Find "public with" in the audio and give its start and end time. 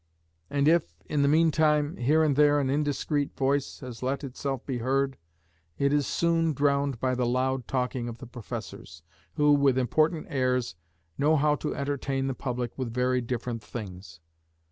12.33-12.91